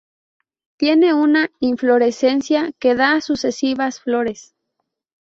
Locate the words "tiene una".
0.77-1.51